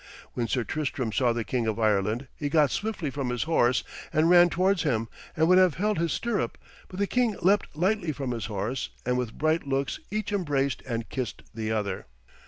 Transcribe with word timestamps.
When 0.33 0.47
Sir 0.47 0.63
Tristram 0.63 1.11
saw 1.11 1.31
the 1.31 1.43
King 1.43 1.67
of 1.67 1.79
Ireland 1.79 2.27
he 2.35 2.49
got 2.49 2.71
swiftly 2.71 3.11
from 3.11 3.29
his 3.29 3.43
horse 3.43 3.83
and 4.11 4.31
ran 4.31 4.49
towards 4.49 4.81
him, 4.81 5.07
and 5.37 5.47
would 5.47 5.59
have 5.59 5.75
held 5.75 5.99
his 5.99 6.11
stirrup; 6.11 6.57
but 6.87 6.97
the 6.97 7.05
king 7.05 7.35
leapt 7.43 7.75
lightly 7.75 8.11
from 8.11 8.31
his 8.31 8.47
horse, 8.47 8.89
and 9.05 9.15
with 9.15 9.37
bright 9.37 9.67
looks 9.67 9.99
each 10.09 10.31
embraced 10.31 10.81
and 10.87 11.07
kissed 11.09 11.43
the 11.53 11.71
other. 11.71 12.07